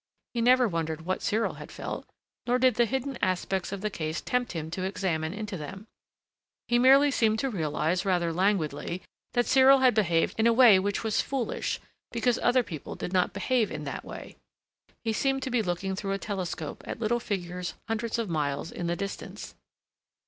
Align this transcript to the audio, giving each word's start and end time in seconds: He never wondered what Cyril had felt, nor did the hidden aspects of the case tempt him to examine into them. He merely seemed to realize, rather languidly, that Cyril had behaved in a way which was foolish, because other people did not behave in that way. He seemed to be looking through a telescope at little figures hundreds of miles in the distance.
He 0.33 0.41
never 0.41 0.67
wondered 0.67 1.01
what 1.05 1.21
Cyril 1.21 1.57
had 1.61 1.71
felt, 1.71 2.07
nor 2.47 2.57
did 2.57 2.73
the 2.73 2.87
hidden 2.87 3.19
aspects 3.21 3.71
of 3.71 3.81
the 3.81 3.91
case 3.91 4.19
tempt 4.19 4.53
him 4.53 4.71
to 4.71 4.81
examine 4.81 5.31
into 5.31 5.57
them. 5.57 5.85
He 6.67 6.79
merely 6.79 7.11
seemed 7.11 7.37
to 7.37 7.51
realize, 7.51 8.03
rather 8.03 8.33
languidly, 8.33 9.03
that 9.33 9.45
Cyril 9.45 9.77
had 9.81 9.93
behaved 9.93 10.39
in 10.39 10.47
a 10.47 10.53
way 10.53 10.79
which 10.79 11.03
was 11.03 11.21
foolish, 11.21 11.79
because 12.11 12.39
other 12.41 12.63
people 12.63 12.95
did 12.95 13.13
not 13.13 13.31
behave 13.31 13.69
in 13.69 13.83
that 13.83 14.03
way. 14.03 14.37
He 15.03 15.13
seemed 15.13 15.43
to 15.43 15.51
be 15.51 15.61
looking 15.61 15.95
through 15.95 16.13
a 16.13 16.17
telescope 16.17 16.81
at 16.87 16.99
little 16.99 17.19
figures 17.19 17.75
hundreds 17.87 18.17
of 18.17 18.27
miles 18.27 18.71
in 18.71 18.87
the 18.87 18.95
distance. 18.95 19.53